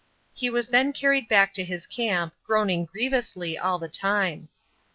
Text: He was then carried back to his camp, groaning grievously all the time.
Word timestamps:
He 0.33 0.49
was 0.49 0.69
then 0.69 0.93
carried 0.93 1.27
back 1.29 1.53
to 1.53 1.63
his 1.63 1.85
camp, 1.85 2.33
groaning 2.43 2.85
grievously 2.85 3.55
all 3.55 3.77
the 3.77 3.87
time. 3.87 4.49